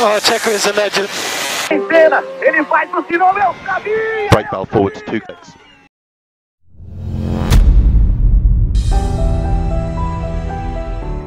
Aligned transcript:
Oh, 0.00 0.16
Checo 0.22 0.52
is 0.54 0.64
a 0.64 0.72
legend. 0.74 1.08
Cena, 1.90 2.22
ele 2.40 2.62
vai 2.62 2.86
pro 2.86 3.04
Sinal, 3.08 3.34
meu 3.34 3.52
caminho! 3.64 4.30
Brake 4.30 4.48
valve 4.48 4.70
forward 4.70 4.94
to 4.94 5.00
two 5.00 5.20
clicks. 5.20 5.54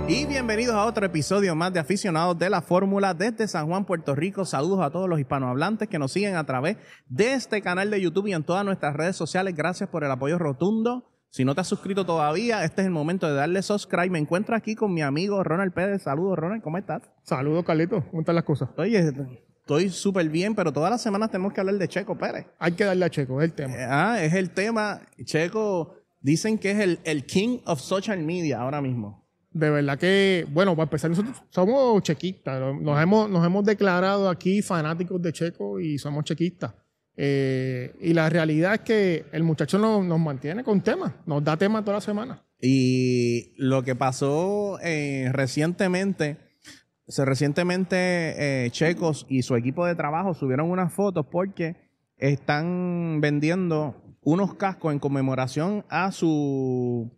Y 0.07 0.26
bienvenidos 0.26 0.73
a 0.76 0.86
otro 0.86 1.05
episodio 1.05 1.54
más 1.54 1.73
de 1.73 1.81
Aficionados 1.81 2.39
de 2.39 2.49
la 2.49 2.62
Fórmula 2.62 3.13
desde 3.13 3.49
San 3.49 3.67
Juan, 3.67 3.83
Puerto 3.83 4.15
Rico. 4.15 4.46
Saludos 4.46 4.79
a 4.79 4.90
todos 4.90 5.10
los 5.10 5.19
hispanohablantes 5.19 5.90
que 5.90 5.99
nos 5.99 6.13
siguen 6.13 6.38
a 6.38 6.46
través 6.46 6.78
de 7.10 7.33
este 7.33 7.62
canal 7.62 7.92
de 7.92 7.99
YouTube 7.99 8.28
y 8.28 8.33
en 8.33 8.44
todas 8.44 8.63
nuestras 8.63 8.96
redes 8.96 9.17
sociales. 9.17 9.53
Gracias 9.53 9.90
por 9.90 10.06
el 10.06 10.12
apoyo 10.12 10.38
rotundo. 10.38 11.10
Si 11.31 11.45
no 11.45 11.55
te 11.55 11.61
has 11.61 11.67
suscrito 11.67 12.05
todavía, 12.05 12.65
este 12.65 12.81
es 12.81 12.87
el 12.87 12.91
momento 12.91 13.25
de 13.25 13.33
darle 13.33 13.61
subscribe. 13.61 14.09
Me 14.09 14.19
encuentro 14.19 14.53
aquí 14.53 14.75
con 14.75 14.93
mi 14.93 15.01
amigo 15.01 15.41
Ronald 15.45 15.71
Pérez. 15.71 16.02
Saludos, 16.02 16.38
Ronald, 16.38 16.61
¿cómo 16.61 16.77
estás? 16.77 17.03
Saludos, 17.23 17.63
Carlitos. 17.63 18.03
¿Cómo 18.09 18.20
están 18.20 18.35
las 18.35 18.43
cosas? 18.43 18.67
Oye, 18.75 19.13
estoy 19.62 19.89
súper 19.89 20.27
bien, 20.27 20.53
pero 20.55 20.73
todas 20.73 20.91
las 20.91 21.02
semanas 21.02 21.31
tenemos 21.31 21.53
que 21.53 21.62
hablar 21.62 21.75
de 21.75 21.88
Checo 21.88 22.17
Pérez. 22.17 22.48
Hay 22.59 22.73
que 22.73 22.84
darle 22.84 23.05
a 23.05 23.09
Checo, 23.09 23.41
es 23.41 23.45
el 23.45 23.53
tema. 23.53 23.73
Eh, 23.75 23.88
Ah, 23.89 24.22
es 24.22 24.34
el 24.34 24.49
tema. 24.49 24.99
Checo, 25.23 25.95
dicen 26.20 26.58
que 26.58 26.72
es 26.72 26.80
el, 26.80 26.99
el 27.05 27.25
king 27.25 27.59
of 27.66 27.80
social 27.80 28.20
media 28.22 28.59
ahora 28.59 28.81
mismo. 28.81 29.25
De 29.52 29.70
verdad 29.70 29.98
que, 29.98 30.45
bueno, 30.52 30.75
para 30.75 30.84
empezar, 30.84 31.11
nosotros 31.11 31.41
somos 31.50 32.03
chequistas. 32.03 32.75
Nos 32.81 33.02
hemos, 33.02 33.30
nos 33.30 33.45
hemos 33.45 33.63
declarado 33.63 34.30
aquí 34.30 34.61
fanáticos 34.61 35.22
de 35.22 35.31
Checo 35.31 35.80
y 35.80 35.98
somos 35.98 36.25
chequistas. 36.25 36.73
Eh, 37.18 37.94
y 38.00 38.14
la 38.14 38.30
realidad 38.30 38.76
es 38.76 38.80
que 38.82 39.26
el 39.32 39.44
muchacho 39.44 39.78
nos, 39.78 40.04
nos 40.06 40.20
mantiene 40.20 40.64
con 40.64 40.82
temas, 40.82 41.14
nos 41.26 41.44
da 41.44 41.58
temas 41.58 41.84
toda 41.84 41.98
la 41.98 42.02
semana. 42.02 42.44
Y 42.62 43.54
lo 43.58 43.84
que 43.84 43.96
pasó 43.96 44.80
eh, 44.82 45.30
recientemente, 45.34 46.38
se 47.08 47.26
recientemente 47.26 47.96
eh, 48.66 48.70
Checos 48.72 49.26
y 49.30 49.42
su 49.42 49.56
equipo 49.56 49.86
de 49.86 49.96
trabajo 49.96 50.34
subieron 50.34 50.70
unas 50.70 50.94
fotos 50.94 51.26
porque 51.31 51.76
están 52.18 53.20
vendiendo 53.20 53.96
unos 54.22 54.53
cascos 54.53 54.94
en 54.94 55.00
conmemoración 55.00 55.84
a 55.90 56.12
su 56.12 57.12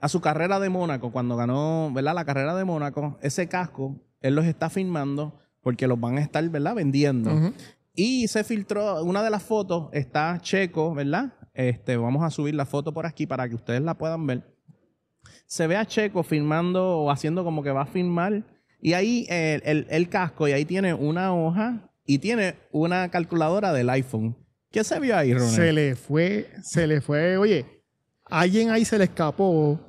a 0.00 0.08
su 0.08 0.20
carrera 0.20 0.60
de 0.60 0.68
Mónaco, 0.68 1.10
cuando 1.10 1.36
ganó, 1.36 1.90
¿verdad? 1.92 2.14
La 2.14 2.24
carrera 2.24 2.54
de 2.54 2.64
Mónaco, 2.64 3.18
ese 3.20 3.48
casco, 3.48 3.96
él 4.20 4.36
los 4.36 4.44
está 4.44 4.70
filmando 4.70 5.40
porque 5.60 5.88
los 5.88 5.98
van 5.98 6.18
a 6.18 6.20
estar, 6.20 6.48
¿verdad? 6.50 6.76
Vendiendo. 6.76 7.52
Y 8.00 8.28
se 8.28 8.44
filtró, 8.44 9.02
una 9.02 9.24
de 9.24 9.30
las 9.30 9.42
fotos 9.42 9.88
está 9.92 10.38
Checo, 10.40 10.94
¿verdad? 10.94 11.32
Este, 11.52 11.96
vamos 11.96 12.22
a 12.22 12.30
subir 12.30 12.54
la 12.54 12.64
foto 12.64 12.94
por 12.94 13.06
aquí 13.06 13.26
para 13.26 13.48
que 13.48 13.56
ustedes 13.56 13.82
la 13.82 13.94
puedan 13.98 14.24
ver. 14.24 14.54
Se 15.46 15.66
ve 15.66 15.76
a 15.76 15.84
Checo 15.84 16.22
filmando 16.22 16.98
o 16.98 17.10
haciendo 17.10 17.42
como 17.42 17.60
que 17.62 17.72
va 17.72 17.82
a 17.82 17.86
filmar. 17.86 18.44
Y 18.80 18.92
ahí 18.92 19.26
el, 19.28 19.62
el- 19.64 19.86
el 19.90 20.08
casco, 20.08 20.46
y 20.46 20.52
ahí 20.52 20.64
tiene 20.64 20.94
una 20.94 21.34
hoja 21.34 21.90
y 22.06 22.18
tiene 22.18 22.54
una 22.70 23.10
calculadora 23.10 23.72
del 23.72 23.90
iPhone. 23.90 24.36
¿Qué 24.70 24.84
se 24.84 25.00
vio 25.00 25.16
ahí, 25.16 25.34
Ronald? 25.34 25.50
Se 25.56 25.72
le 25.72 25.96
fue, 25.96 26.48
se 26.62 26.86
le 26.86 27.00
fue, 27.00 27.36
oye, 27.36 27.66
alguien 28.26 28.70
ahí 28.70 28.84
se 28.84 28.96
le 28.96 29.04
escapó, 29.04 29.80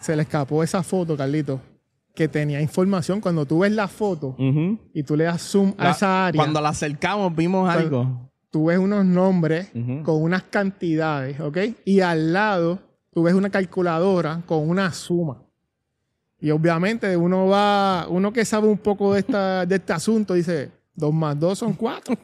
se 0.00 0.16
le 0.16 0.22
escapó 0.22 0.64
esa 0.64 0.82
foto, 0.82 1.16
Carlitos, 1.16 1.60
que 2.14 2.28
tenía 2.28 2.60
información. 2.60 3.20
Cuando 3.20 3.44
tú 3.44 3.60
ves 3.60 3.72
la 3.72 3.88
foto 3.88 4.36
y 4.38 5.02
tú 5.02 5.16
le 5.16 5.24
das 5.24 5.42
zoom 5.42 5.74
a 5.78 5.90
esa 5.90 6.26
área, 6.26 6.38
Cuando 6.40 6.60
la 6.60 6.68
acercamos 6.70 7.34
vimos 7.34 7.64
Cuando- 7.72 8.00
algo. 8.00 8.30
tú 8.50 8.66
ves 8.66 8.78
unos 8.78 9.04
nombres 9.04 9.68
con 10.04 10.22
unas 10.22 10.44
cantidades, 10.44 11.40
¿ok? 11.40 11.58
Y 11.84 12.00
al 12.00 12.32
lado 12.32 12.78
tú 13.12 13.24
ves 13.24 13.34
una 13.34 13.50
calculadora 13.50 14.42
con 14.46 14.68
una 14.68 14.92
suma. 14.92 15.42
Y 16.40 16.50
obviamente 16.50 17.16
uno 17.16 17.46
va, 17.46 18.06
uno 18.08 18.32
que 18.32 18.44
sabe 18.44 18.68
un 18.68 18.78
poco 18.78 19.14
de, 19.14 19.20
esta, 19.20 19.64
de 19.66 19.74
este 19.76 19.92
asunto 19.92 20.34
dice, 20.34 20.70
dos 20.94 21.12
más 21.12 21.38
dos 21.40 21.58
son 21.58 21.72
cuatro. 21.72 22.16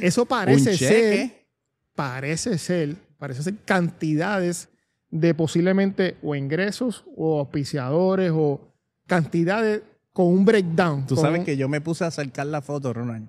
Eso 0.00 0.24
parece 0.24 0.76
ser, 0.78 1.46
parece 1.94 2.56
ser, 2.58 2.96
parece 3.18 3.42
ser 3.42 3.54
cantidades 3.66 4.68
de 5.10 5.34
posiblemente 5.34 6.16
o 6.22 6.34
ingresos 6.34 7.04
o 7.16 7.40
auspiciadores 7.40 8.30
o 8.34 8.60
cantidades 9.06 9.82
con 10.12 10.26
un 10.26 10.44
breakdown. 10.44 11.06
Tú 11.06 11.16
sabes 11.16 11.40
un- 11.40 11.44
que 11.44 11.56
yo 11.56 11.68
me 11.68 11.80
puse 11.80 12.04
a 12.04 12.08
acercar 12.08 12.46
la 12.46 12.62
foto, 12.62 12.92
Ronald. 12.92 13.28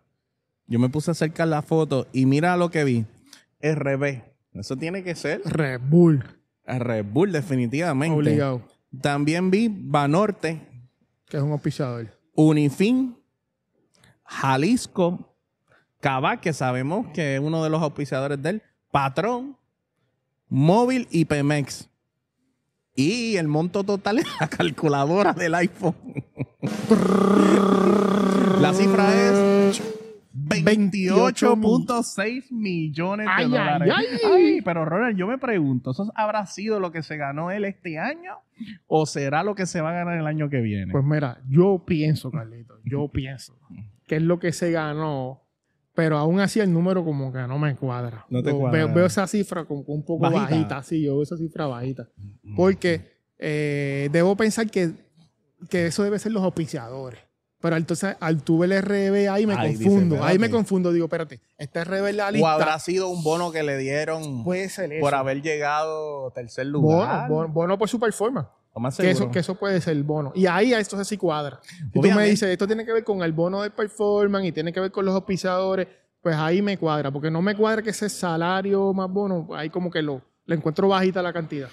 Yo 0.68 0.80
me 0.80 0.90
puse 0.90 1.12
a 1.12 1.14
acercar 1.14 1.48
la 1.48 1.62
foto 1.62 2.08
y 2.14 2.26
mira 2.26 2.56
lo 2.58 2.70
que 2.72 2.84
vi. 2.84 3.06
RB. 3.62 4.24
Eso 4.54 4.76
tiene 4.78 5.04
que 5.04 5.16
ser 5.16 5.42
Red 5.46 5.82
Bull, 5.90 6.24
Red 6.66 7.06
Bull, 7.06 7.32
definitivamente. 7.32 8.16
obligado, 8.16 8.62
También 9.02 9.52
vi 9.52 9.68
Banorte, 9.70 10.62
que 11.28 11.38
es 11.38 11.44
un 11.44 11.52
auspiciador. 11.52 12.08
Unifin, 12.34 13.18
Jalisco, 14.24 15.36
Cava, 16.00 16.40
que 16.40 16.54
sabemos 16.54 17.08
que 17.14 17.36
es 17.36 17.42
uno 17.42 17.64
de 17.64 17.70
los 17.70 17.82
auspiciadores 17.82 18.42
del 18.42 18.62
Patrón, 18.92 19.58
Móvil 20.48 21.08
y 21.12 21.26
Pemex. 21.26 21.90
Y 22.96 23.36
el 23.36 23.50
monto 23.50 23.84
total 23.84 24.20
es 24.20 24.26
la 24.40 24.48
calculadora 24.48 25.34
del 25.34 25.54
iPhone. 25.56 25.96
la 28.62 28.74
cifra 28.74 29.14
es 29.14 29.82
28.6 30.34 32.52
millones 32.52 33.26
de 33.26 33.32
Ay, 33.32 33.44
ay, 33.46 33.50
dólares. 33.50 33.94
ay. 33.96 34.06
Ay, 34.34 34.62
pero 34.62 34.86
Ronald, 34.86 35.18
yo 35.18 35.28
me 35.28 35.38
pregunto, 35.38 35.92
¿eso 35.92 36.12
habrá 36.16 36.46
sido 36.46 36.80
lo 36.80 36.92
que 36.92 37.04
se 37.04 37.18
ganó 37.18 37.52
él 37.52 37.66
este 37.66 38.00
año 38.00 38.36
o 38.88 39.06
será 39.06 39.44
lo 39.44 39.56
que 39.56 39.66
se 39.66 39.82
va 39.82 39.90
a 39.90 39.94
ganar 39.94 40.18
el 40.18 40.28
año 40.28 40.50
que 40.50 40.62
viene? 40.62 40.92
Pues 40.92 41.04
mira, 41.04 41.40
yo 41.50 41.84
pienso, 41.86 42.32
Carlito, 42.32 42.76
yo 42.86 43.10
pienso 43.10 43.58
que 44.08 44.16
es 44.18 44.22
lo 44.22 44.40
que 44.40 44.52
se 44.54 44.72
ganó, 44.72 45.42
pero 45.96 46.18
aún 46.18 46.40
así 46.42 46.60
el 46.60 46.72
número 46.72 47.04
como 47.04 47.32
que 47.32 47.40
no 47.40 47.58
me 47.58 47.76
cuadra. 47.76 48.26
No 48.30 48.44
te 48.44 48.52
Yo 48.52 48.60
cuadra. 48.60 48.86
Veo, 48.86 48.94
veo 48.94 49.06
esa 49.06 49.26
cifra 49.28 49.66
como 49.66 49.82
un 49.88 50.04
poco 50.04 50.24
Bajita. 50.24 50.42
bajita. 50.42 50.84
sí, 50.84 51.02
yo 51.02 51.14
veo 51.16 51.24
esa 51.24 51.38
cifra 51.38 51.66
bajita. 51.68 52.08
Porque 52.56 53.12
eh, 53.40 54.10
debo 54.12 54.36
pensar 54.36 54.70
que, 54.70 54.92
que 55.70 55.88
eso 55.88 56.04
debe 56.04 56.20
ser 56.20 56.32
los 56.34 56.44
auspiciadores. 56.44 57.20
Pero 57.62 57.78
entonces 57.78 58.16
al 58.20 58.44
tú 58.44 58.60
ver 58.60 58.72
el 58.74 58.82
RB 58.84 59.28
ahí 59.32 59.48
me 59.48 59.56
Ahí 59.56 59.72
dice, 59.72 59.86
confundo. 59.86 60.24
ahí 60.24 60.38
me 60.38 60.52
confundo. 60.52 60.92
Digo, 60.92 61.06
espérate, 61.06 61.40
este 61.58 61.84
RB 61.84 62.10
en 62.10 62.18
la 62.18 62.28
¿O 62.28 62.32
lista 62.32 62.54
habrá 62.54 62.78
sido 62.80 63.10
un 63.10 63.24
bono 63.24 63.52
que 63.52 63.64
le 63.64 63.78
dieron 63.78 64.44
puede 64.44 64.70
ser 64.70 64.92
eso. 64.94 65.02
por 65.02 65.16
haber 65.16 65.42
llegado 65.42 66.30
tercer 66.32 66.68
bono, 66.72 66.82
lugar? 67.00 67.30
bono, 67.30 67.48
bono 67.52 67.78
por 67.78 67.90
su 67.90 68.00
performance. 68.00 68.50
Lo 68.76 68.82
más 68.82 68.98
Que 68.98 69.10
eso, 69.10 69.32
que 69.32 69.40
eso 69.40 69.56
puede 69.56 69.80
ser 69.80 69.96
el 69.96 70.04
bono. 70.04 70.34
Y 70.36 70.48
ahí 70.48 70.74
a 70.74 70.80
esto 70.80 71.02
sí 71.06 71.18
cuadra. 71.18 71.62
Si 71.94 72.02
tú 72.02 72.12
me 72.12 72.26
dices, 72.26 72.50
esto 72.50 72.68
tiene 72.68 72.86
que 72.86 72.92
ver 72.92 73.06
con 73.06 73.24
el 73.24 73.32
bono 73.32 73.62
de 73.62 73.70
performance 73.70 74.48
y 74.48 74.52
tiene 74.52 74.74
que 74.74 74.82
ver 74.82 74.92
con 74.92 75.06
los 75.06 75.16
auspiciadores, 75.16 75.88
pues 76.22 76.36
ahí 76.36 76.62
me 76.62 76.78
cuadra. 76.78 77.10
Porque 77.10 77.32
no 77.32 77.42
me 77.42 77.56
cuadra 77.56 77.82
que 77.82 77.92
ese 77.92 78.10
salario 78.10 78.94
más 78.94 79.10
bono, 79.10 79.48
ahí 79.56 79.70
como 79.70 79.90
que 79.90 80.02
lo, 80.02 80.22
le 80.46 80.56
encuentro 80.56 80.90
bajita 80.90 81.22
la 81.22 81.32
cantidad. 81.32 81.70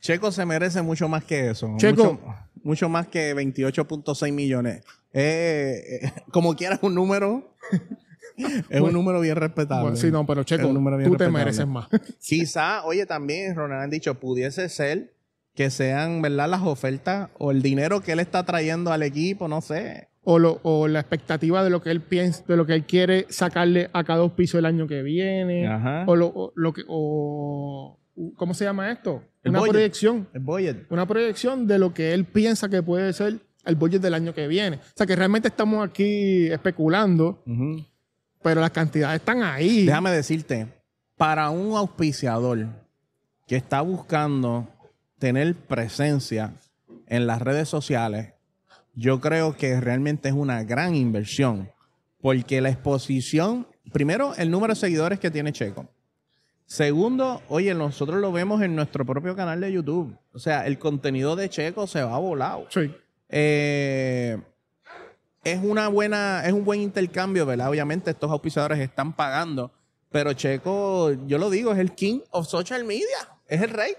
Checo 0.00 0.32
se 0.32 0.46
merece 0.46 0.80
mucho 0.80 1.08
más 1.08 1.24
que 1.24 1.50
eso. 1.50 1.74
Checo. 1.76 2.14
Mucho, 2.14 2.20
mucho 2.62 2.88
más 2.88 3.06
que 3.08 3.36
28.6 3.36 4.32
millones. 4.32 4.82
Eh, 5.12 6.00
eh, 6.02 6.12
como 6.32 6.56
quieras 6.56 6.78
un 6.80 6.94
número, 6.94 7.54
es 8.70 8.80
un 8.80 8.94
número 8.94 9.20
bien 9.20 9.36
respetable. 9.36 9.90
Bueno, 9.90 9.96
sí, 9.96 10.10
no, 10.10 10.24
pero 10.26 10.42
Checo, 10.44 10.68
tú 11.04 11.16
te 11.16 11.28
mereces 11.28 11.66
más. 11.66 11.88
Quizá, 12.18 12.84
oye, 12.84 13.04
también, 13.04 13.54
Ronald, 13.54 13.82
han 13.82 13.90
dicho, 13.90 14.14
pudiese 14.14 14.70
ser 14.70 15.12
que 15.54 15.70
sean, 15.70 16.22
¿verdad? 16.22 16.48
Las 16.48 16.62
ofertas 16.62 17.30
o 17.38 17.50
el 17.50 17.62
dinero 17.62 18.00
que 18.00 18.12
él 18.12 18.20
está 18.20 18.44
trayendo 18.44 18.92
al 18.92 19.02
equipo, 19.02 19.48
no 19.48 19.60
sé. 19.60 20.08
o, 20.22 20.38
lo, 20.38 20.60
o 20.62 20.86
la 20.88 21.00
expectativa 21.00 21.64
de 21.64 21.70
lo 21.70 21.82
que 21.82 21.90
él 21.90 22.00
piensa, 22.02 22.44
de 22.46 22.56
lo 22.56 22.66
que 22.66 22.74
él 22.74 22.84
quiere 22.84 23.26
sacarle 23.30 23.90
a 23.92 24.04
cada 24.04 24.20
auspicio 24.20 24.58
el 24.58 24.66
año 24.66 24.86
que 24.86 25.02
viene. 25.02 25.66
Ajá. 25.66 26.04
O 26.06 26.14
lo, 26.16 26.26
o 26.28 26.52
lo 26.54 26.72
que, 26.72 26.82
o, 26.88 27.98
¿cómo 28.36 28.54
se 28.54 28.64
llama 28.64 28.90
esto? 28.92 29.22
El 29.42 29.50
Una 29.50 29.60
budget. 29.60 29.72
proyección. 29.72 30.28
El 30.34 30.40
budget. 30.40 30.86
una 30.90 31.06
proyección 31.06 31.66
de 31.66 31.78
lo 31.78 31.92
que 31.94 32.12
él 32.14 32.24
piensa 32.26 32.68
que 32.68 32.82
puede 32.82 33.12
ser 33.12 33.40
el 33.64 33.74
budget 33.76 34.00
del 34.02 34.14
año 34.14 34.32
que 34.34 34.46
viene. 34.46 34.76
O 34.76 34.80
sea 34.94 35.06
que 35.06 35.16
realmente 35.16 35.48
estamos 35.48 35.86
aquí 35.86 36.46
especulando, 36.46 37.42
pero 38.42 38.60
las 38.60 38.70
cantidades 38.70 39.20
están 39.20 39.42
ahí. 39.42 39.84
Déjame 39.86 40.10
decirte, 40.10 40.66
para 41.16 41.50
un 41.50 41.76
auspiciador 41.76 42.66
que 43.46 43.56
está 43.56 43.80
buscando 43.80 44.68
tener 45.20 45.54
presencia 45.54 46.54
en 47.06 47.28
las 47.28 47.40
redes 47.40 47.68
sociales, 47.68 48.32
yo 48.94 49.20
creo 49.20 49.56
que 49.56 49.80
realmente 49.80 50.28
es 50.28 50.34
una 50.34 50.64
gran 50.64 50.96
inversión. 50.96 51.70
Porque 52.20 52.60
la 52.60 52.70
exposición, 52.70 53.66
primero, 53.92 54.34
el 54.34 54.50
número 54.50 54.74
de 54.74 54.80
seguidores 54.80 55.20
que 55.20 55.30
tiene 55.30 55.52
Checo. 55.52 55.88
Segundo, 56.66 57.42
oye, 57.48 57.74
nosotros 57.74 58.20
lo 58.20 58.30
vemos 58.30 58.62
en 58.62 58.76
nuestro 58.76 59.04
propio 59.06 59.34
canal 59.34 59.60
de 59.60 59.72
YouTube. 59.72 60.16
O 60.32 60.38
sea, 60.38 60.66
el 60.66 60.78
contenido 60.78 61.36
de 61.36 61.48
Checo 61.48 61.86
se 61.86 62.02
va 62.02 62.18
volado. 62.18 62.66
Sí. 62.70 62.94
Eh, 63.28 64.38
es 65.42 65.60
una 65.62 65.88
buena, 65.88 66.42
es 66.44 66.52
un 66.52 66.64
buen 66.64 66.80
intercambio, 66.80 67.46
¿verdad? 67.46 67.70
Obviamente 67.70 68.10
estos 68.10 68.30
auspiciadores 68.30 68.78
están 68.78 69.14
pagando, 69.14 69.72
pero 70.10 70.32
Checo, 70.32 71.12
yo 71.26 71.38
lo 71.38 71.50
digo, 71.50 71.72
es 71.72 71.78
el 71.78 71.92
king 71.92 72.20
of 72.30 72.46
social 72.46 72.84
media, 72.84 73.06
es 73.46 73.62
el 73.62 73.70
rey. 73.70 73.94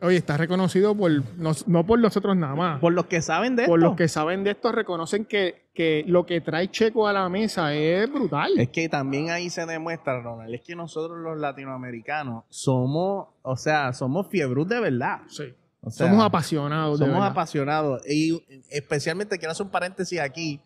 Oye, 0.00 0.16
está 0.16 0.36
reconocido 0.36 0.94
por 0.94 1.10
no, 1.36 1.50
no 1.66 1.84
por 1.84 1.98
nosotros 1.98 2.36
nada 2.36 2.54
más. 2.54 2.80
Por 2.80 2.92
los 2.92 3.06
que 3.06 3.20
saben 3.20 3.56
de 3.56 3.66
Por 3.66 3.80
esto. 3.80 3.88
los 3.88 3.96
que 3.96 4.06
saben 4.06 4.44
de 4.44 4.52
esto, 4.52 4.70
reconocen 4.70 5.24
que, 5.24 5.70
que 5.74 6.04
lo 6.06 6.24
que 6.24 6.40
trae 6.40 6.70
Checo 6.70 7.08
a 7.08 7.12
la 7.12 7.28
mesa 7.28 7.74
es 7.74 8.08
brutal. 8.08 8.52
Es 8.56 8.68
que 8.68 8.88
también 8.88 9.30
ahí 9.30 9.50
se 9.50 9.66
demuestra, 9.66 10.20
Ronald, 10.22 10.54
es 10.54 10.60
que 10.60 10.76
nosotros 10.76 11.18
los 11.18 11.36
latinoamericanos 11.38 12.44
somos, 12.48 13.26
o 13.42 13.56
sea, 13.56 13.92
somos 13.92 14.28
fiebrus 14.28 14.68
de 14.68 14.78
verdad. 14.78 15.22
Sí. 15.26 15.52
O 15.80 15.90
sea, 15.90 16.08
Somos 16.08 16.24
apasionados. 16.24 16.98
Somos 16.98 17.24
apasionados. 17.24 18.02
Y 18.08 18.40
especialmente 18.70 19.36
quiero 19.38 19.52
hacer 19.52 19.66
un 19.66 19.72
paréntesis 19.72 20.20
aquí. 20.20 20.60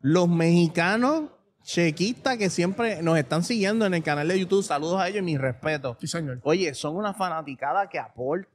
Los 0.00 0.28
mexicanos 0.28 1.24
chequistas 1.62 2.36
que 2.36 2.50
siempre 2.50 3.02
nos 3.02 3.18
están 3.18 3.42
siguiendo 3.44 3.86
en 3.86 3.94
el 3.94 4.02
canal 4.02 4.28
de 4.28 4.38
YouTube, 4.38 4.62
saludos 4.62 5.00
a 5.00 5.08
ellos 5.08 5.20
y 5.20 5.22
mi 5.22 5.36
respeto. 5.38 5.96
Sí, 6.00 6.06
señor. 6.06 6.40
Oye, 6.42 6.74
son 6.74 6.96
una 6.96 7.14
fanaticada 7.14 7.88
que, 7.88 8.00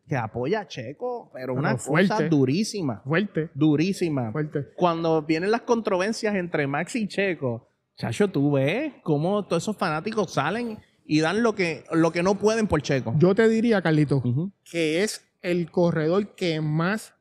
que 0.08 0.16
apoya 0.18 0.62
a 0.62 0.68
Checo, 0.68 1.30
pero 1.34 1.54
una 1.54 1.78
fuerte. 1.78 2.10
cosa 2.10 2.28
durísima. 2.28 3.02
Fuerte, 3.06 3.50
Durísima. 3.54 4.32
fuerte. 4.32 4.68
Cuando 4.76 5.22
vienen 5.22 5.52
las 5.52 5.62
controversias 5.62 6.36
entre 6.36 6.68
Max 6.68 6.96
y 6.96 7.08
Checo, 7.08 7.70
Chacho, 7.96 8.28
tú 8.28 8.52
ves 8.52 8.94
cómo 9.04 9.44
todos 9.46 9.64
esos 9.64 9.76
fanáticos 9.76 10.32
salen 10.34 10.78
y 11.06 11.20
dan 11.22 11.42
lo 11.42 11.56
que, 11.56 11.84
lo 11.92 12.12
que 12.12 12.22
no 12.22 12.36
pueden 12.36 12.68
por 12.68 12.82
Checo. 12.82 13.16
Yo 13.18 13.34
te 13.34 13.48
diría, 13.50 13.82
Carlito, 13.82 14.22
que 14.70 15.04
es 15.04 15.26
el 15.42 15.72
corredor 15.72 16.36
que 16.36 16.62
más, 16.62 17.14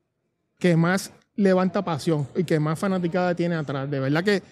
que 0.59 0.77
más 0.77 1.13
levanta 1.37 1.83
pasión 1.85 2.27
y 2.35 2.45
que 2.45 2.59
más 2.59 2.79
fanaticada 2.79 3.35
tiene 3.35 3.55
atrás. 3.55 3.91
De 3.91 4.01
verdad 4.01 4.25
que 4.25 4.43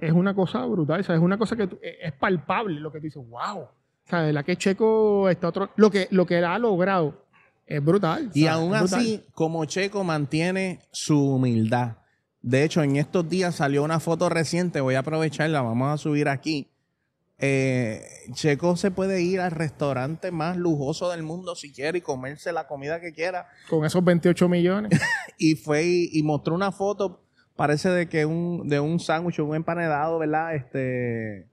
es 0.00 0.12
una 0.12 0.34
cosa 0.34 0.64
brutal, 0.66 1.00
o 1.00 1.04
sea, 1.04 1.14
es 1.14 1.20
una 1.22 1.38
cosa 1.38 1.56
que 1.56 1.66
tú- 1.68 1.78
es 1.82 2.12
palpable 2.12 2.80
lo 2.80 2.90
que 2.92 2.98
tú 2.98 3.04
dices, 3.04 3.22
wow. 3.28 3.60
O 3.60 3.68
sea, 4.08 4.20
de 4.20 4.26
verdad 4.26 4.44
que 4.44 4.56
Checo 4.56 5.28
está 5.30 5.48
otro. 5.48 5.70
Lo 5.76 5.90
que, 5.90 6.08
lo 6.10 6.26
que 6.26 6.38
él 6.38 6.44
ha 6.44 6.58
logrado 6.58 7.24
es 7.66 7.82
brutal. 7.82 8.30
Y 8.34 8.46
aún 8.48 8.74
así, 8.74 9.22
como 9.34 9.64
Checo 9.64 10.02
mantiene 10.04 10.80
su 10.90 11.34
humildad. 11.34 11.98
De 12.40 12.64
hecho, 12.64 12.82
en 12.82 12.96
estos 12.96 13.28
días 13.28 13.54
salió 13.54 13.84
una 13.84 14.00
foto 14.00 14.28
reciente, 14.28 14.80
voy 14.80 14.96
a 14.96 14.98
aprovecharla, 14.98 15.62
vamos 15.62 15.94
a 15.94 15.96
subir 15.96 16.28
aquí. 16.28 16.71
Eh, 17.44 18.04
Checo 18.34 18.76
se 18.76 18.92
puede 18.92 19.20
ir 19.20 19.40
al 19.40 19.50
restaurante 19.50 20.30
más 20.30 20.56
lujoso 20.56 21.10
del 21.10 21.24
mundo 21.24 21.56
si 21.56 21.72
quiere 21.72 21.98
y 21.98 22.00
comerse 22.00 22.52
la 22.52 22.68
comida 22.68 23.00
que 23.00 23.12
quiera. 23.12 23.48
Con 23.68 23.84
esos 23.84 24.02
28 24.04 24.48
millones. 24.48 24.92
Y 25.38 25.56
fue 25.56 25.82
y, 25.84 26.08
y 26.12 26.22
mostró 26.22 26.54
una 26.54 26.70
foto, 26.70 27.20
parece 27.56 27.88
de 27.88 28.08
que 28.08 28.24
un, 28.26 28.68
de 28.68 28.78
un 28.78 29.00
sándwich, 29.00 29.40
un 29.40 29.56
empanedado, 29.56 30.20
¿verdad? 30.20 30.54
Este, 30.54 31.48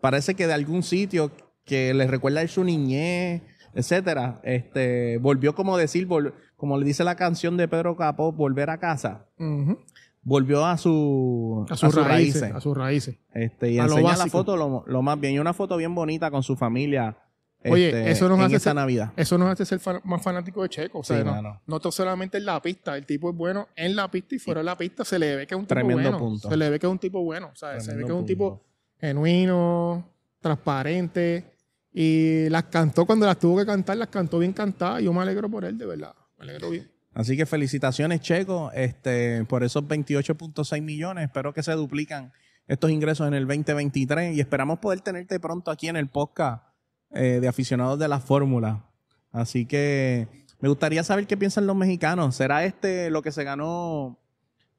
parece 0.00 0.34
que 0.34 0.48
de 0.48 0.54
algún 0.54 0.82
sitio 0.82 1.30
que 1.64 1.94
le 1.94 2.08
recuerda 2.08 2.40
a 2.40 2.48
su 2.48 2.64
niñez, 2.64 3.42
etcétera. 3.74 4.40
Este, 4.42 5.18
volvió 5.18 5.54
como 5.54 5.76
decir, 5.76 6.08
vol- 6.08 6.34
como 6.56 6.78
le 6.78 6.84
dice 6.84 7.04
la 7.04 7.14
canción 7.14 7.56
de 7.56 7.68
Pedro 7.68 7.96
Capó, 7.96 8.32
volver 8.32 8.70
a 8.70 8.78
casa. 8.78 9.26
Ujú. 9.38 9.78
Volvió 10.24 10.64
a 10.64 10.78
su 10.78 11.66
A 11.68 11.76
sus 11.76 11.94
raíces, 11.94 12.42
A 12.54 12.60
sus 12.60 12.76
raíces. 12.76 13.18
Este, 13.34 13.72
y 13.72 13.78
a 13.78 13.86
lo 13.86 13.92
enseña 13.98 14.16
la 14.16 14.26
foto 14.28 14.56
lo, 14.56 14.84
lo 14.86 15.02
más 15.02 15.18
bien. 15.18 15.34
Y 15.34 15.38
una 15.40 15.52
foto 15.52 15.76
bien 15.76 15.94
bonita 15.94 16.30
con 16.30 16.42
su 16.44 16.56
familia. 16.56 17.16
Oye, 17.64 17.86
este, 17.88 18.10
eso 18.10 18.28
nos 18.28 18.38
en 18.38 18.44
hace 18.46 18.56
esta 18.56 18.70
ser- 18.70 18.74
Navidad. 18.76 19.12
Eso 19.16 19.38
nos 19.38 19.48
hace 19.48 19.64
ser 19.64 19.78
fan- 19.78 20.00
más 20.04 20.20
fanático 20.22 20.62
de 20.62 20.68
Checo. 20.68 20.98
O 21.00 21.04
sea, 21.04 21.18
Sí, 21.18 21.24
no, 21.24 21.60
no 21.66 21.80
to- 21.80 21.92
solamente 21.92 22.38
en 22.38 22.44
la 22.44 22.60
pista. 22.62 22.96
El 22.96 23.06
tipo 23.06 23.30
es 23.30 23.36
bueno 23.36 23.68
en 23.76 23.94
la 23.96 24.10
pista 24.10 24.34
y 24.34 24.38
fuera 24.40 24.60
de 24.60 24.64
la 24.64 24.76
pista 24.76 25.04
se 25.04 25.18
le 25.18 25.36
ve 25.36 25.46
que 25.46 25.54
es 25.54 25.58
un 25.58 25.64
tipo 25.66 25.74
Tremendo 25.74 26.02
bueno. 26.02 26.18
punto. 26.18 26.48
Se 26.48 26.56
le 26.56 26.70
ve 26.70 26.78
que 26.80 26.86
es 26.86 26.92
un 26.92 26.98
tipo 26.98 27.22
bueno. 27.22 27.50
O 27.52 27.56
sea, 27.56 27.70
se 27.70 27.76
ve 27.76 27.82
Tremendo 27.84 28.06
que 28.06 28.12
es 28.12 28.18
un 28.20 28.26
tipo 28.26 28.64
genuino, 29.00 30.08
transparente. 30.40 31.44
Y 31.92 32.48
las 32.48 32.64
cantó 32.64 33.04
cuando 33.06 33.26
las 33.26 33.38
tuvo 33.38 33.58
que 33.58 33.66
cantar, 33.66 33.96
las 33.96 34.08
cantó 34.08 34.38
bien 34.38 34.52
cantadas. 34.52 35.02
Yo 35.02 35.12
me 35.12 35.20
alegro 35.22 35.48
por 35.50 35.64
él, 35.64 35.76
de 35.76 35.86
verdad. 35.86 36.14
Me 36.38 36.44
alegro 36.44 36.70
bien. 36.70 36.90
Así 37.14 37.36
que 37.36 37.44
felicitaciones, 37.44 38.20
Checo, 38.20 38.70
este, 38.72 39.44
por 39.44 39.62
esos 39.64 39.84
28.6 39.84 40.80
millones. 40.80 41.24
Espero 41.24 41.52
que 41.52 41.62
se 41.62 41.72
duplican 41.72 42.32
estos 42.66 42.90
ingresos 42.90 43.28
en 43.28 43.34
el 43.34 43.46
2023 43.46 44.36
y 44.36 44.40
esperamos 44.40 44.78
poder 44.78 45.00
tenerte 45.00 45.38
pronto 45.38 45.70
aquí 45.70 45.88
en 45.88 45.96
el 45.96 46.08
podcast 46.08 46.64
eh, 47.10 47.38
de 47.40 47.48
aficionados 47.48 47.98
de 47.98 48.08
la 48.08 48.20
fórmula. 48.20 48.86
Así 49.30 49.66
que 49.66 50.28
me 50.60 50.68
gustaría 50.68 51.02
saber 51.04 51.26
qué 51.26 51.36
piensan 51.36 51.66
los 51.66 51.76
mexicanos. 51.76 52.34
¿Será 52.36 52.64
este 52.64 53.10
lo 53.10 53.20
que 53.20 53.32
se 53.32 53.44
ganó 53.44 54.18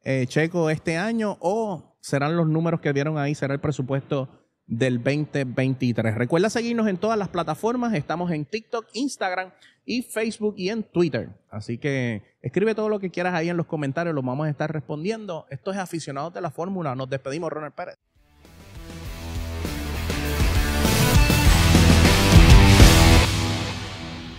eh, 0.03 0.25
Checo 0.27 0.69
este 0.69 0.97
año 0.97 1.37
o 1.39 1.97
serán 1.99 2.35
los 2.35 2.47
números 2.47 2.81
que 2.81 2.93
vieron 2.93 3.17
ahí? 3.17 3.35
¿Será 3.35 3.53
el 3.53 3.59
presupuesto 3.59 4.42
del 4.67 5.03
2023? 5.03 6.15
Recuerda 6.15 6.49
seguirnos 6.49 6.87
en 6.87 6.97
todas 6.97 7.17
las 7.17 7.29
plataformas. 7.29 7.93
Estamos 7.93 8.31
en 8.31 8.45
TikTok, 8.45 8.87
Instagram 8.93 9.51
y 9.85 10.01
Facebook 10.03 10.55
y 10.57 10.69
en 10.69 10.83
Twitter. 10.83 11.29
Así 11.49 11.77
que 11.77 12.23
escribe 12.41 12.75
todo 12.75 12.89
lo 12.89 12.99
que 12.99 13.11
quieras 13.11 13.33
ahí 13.33 13.49
en 13.49 13.57
los 13.57 13.65
comentarios. 13.65 14.15
Los 14.15 14.23
vamos 14.23 14.47
a 14.47 14.49
estar 14.49 14.71
respondiendo. 14.71 15.45
Esto 15.49 15.71
es 15.71 15.77
Aficionados 15.77 16.33
de 16.33 16.41
la 16.41 16.51
Fórmula. 16.51 16.95
Nos 16.95 17.09
despedimos, 17.09 17.51
Ronald 17.51 17.73
Pérez. 17.73 17.97